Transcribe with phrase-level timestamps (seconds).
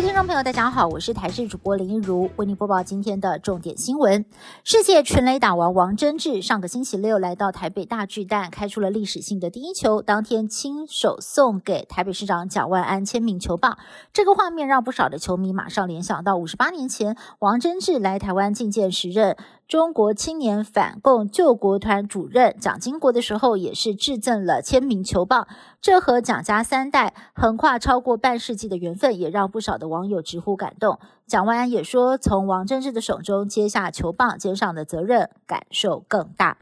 [0.00, 4.24] 听众朋友，大家好，我是台视主播林一如，为您播报今天的重点新闻。
[4.64, 13.76] 世界全垒打王王贞治上个星期六来到台北大巨蛋，开出了历史性的第一球，当天亲手送给台北市长蒋万安签名球棒。
[14.10, 19.36] 这个画面让不少的球迷马上联想到五十八年前王贞治来台湾觐见时任。
[19.70, 25.46] 中国青年反共救国团主任蒋经国的时候，也是致赠了签名球棒。
[25.80, 30.98] 这和蒋家三代横跨超过半世纪的缘分，也让不少的网友直呼感动。
[31.24, 36.58] 蒋万安也说，从王政志的手中接下球棒，肩上的责任感受更大。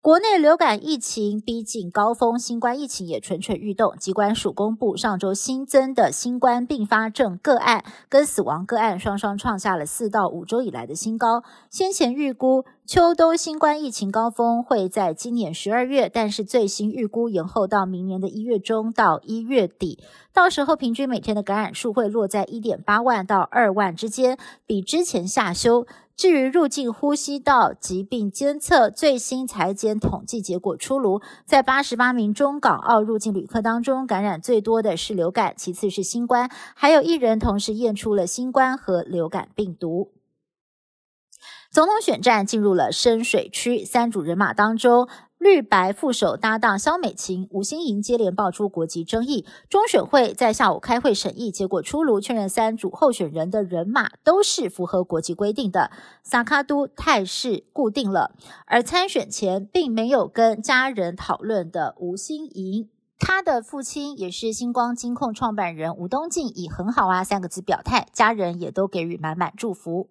[0.00, 3.96] 国内流感疫情逼近高峰，新冠疫情也蠢蠢欲动。
[3.98, 11.42] 机关署公布上周新增的新冠并发症个案跟死亡个案双双创下了四到五周以来的新高。
[11.68, 19.98] 先前预估秋冬新冠疫情高峰会在今年十二月，但是最新预估延后到明年的一月中到一月底，
[20.32, 25.88] 到时候平均每天的感染数会落在一点八万到二万之间，比之前下修。
[26.18, 40.10] 至于入境呼吸道疾病监测最新裁检统计结果出炉，在八十八名中港澳入境旅客当中，感染最多的是流感，其次是新冠，还有一人同时验出了新冠和流感病毒。
[41.70, 45.08] 总统选战进入了深水区，三组人马当中。
[45.38, 55.92] 绿白副手搭档肖美琴、吴欣莹接连爆出国籍争议，中选会在下午开会审议，结果出炉，确认三组候选人的人马都是符合国籍规定的，
[56.24, 58.32] 萨卡都态势固定了。
[58.66, 70.08] 而参选前并没有跟家人讨论的吴欣莹，他的父亲也是星光金控创办人吴东进，以很好啊三个字表态，家人也都给予满满祝福。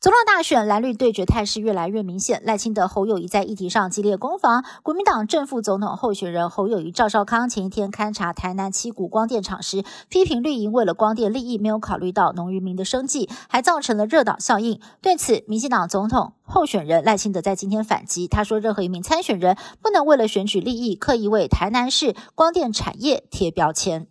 [0.00, 4.62] 总统大选蓝绿对决态势越来越明显，赖清德、侯友谊在议题上激烈攻防。
[4.82, 14.78] 国民党正副总统候选人侯友谊、赵少康前一天勘察台南七股光电厂时，批评绿营为了光电利益，没有考虑到农渔民的生计，还造成了热岛效应。
[15.00, 24.06] 对此，民进党总统候选人赖清德在今天反击，他说：“任何一名参选人不能为了选举利益，刻意为台南市光电产业贴标签。”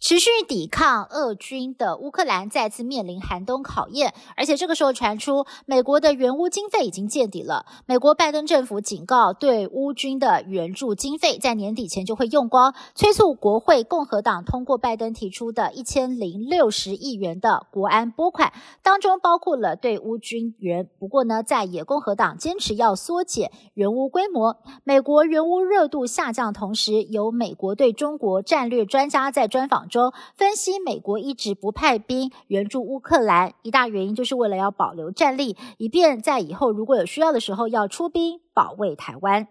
[0.00, 7.66] 持续抵抗俄军的乌克兰再次面临寒冬考验，而且这个时候传出美国的援乌经费已经见底了。
[7.84, 18.52] 美国拜登政府警告，对乌军的援助经费在年底前就会用光，催促国会共和党通过拜登提出的一千零六十亿元的国安拨款，
[18.84, 20.88] 当中包括了对乌军援。
[21.00, 39.48] 不过呢，在野共和党坚持要缩减援乌规模，美国援乌热度下降，同时有美国对中国战略专家在专访中分析，美国一直不派兵援助乌克兰，一大原因就是为了要保留战力，以便在以后如果有需要的时候要出兵保卫台湾。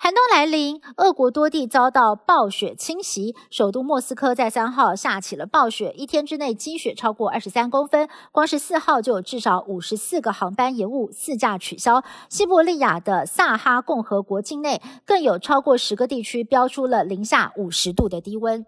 [0.00, 12.04] 寒冬来临，俄国多地遭到暴雪侵袭，首都莫斯科在三号下起了暴雪，一天之内积雪超过二十三公分，光是四号就有至少五十四个航班延误，四架取消。
[12.28, 18.64] 西伯利亚的萨哈共和国境内更有超过十个地区标出了零下五十度的低温。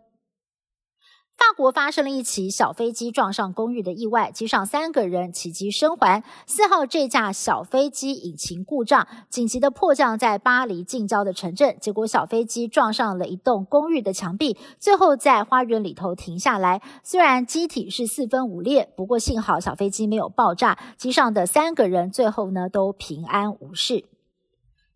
[1.41, 6.23] 法国发生了一起小飞机撞上公寓的意外，机上三个人奇迹生还。
[6.47, 16.83] 四号这架小飞机引擎故障，紧急的迫降在巴黎近郊的城镇，结果小飞机撞上了一栋公寓的墙壁，最后在花园里头停下来。
[17.03, 24.05] 虽然机体是四分五裂，不过幸好小飞机没有爆炸，机上的三个人最后呢都平安无事。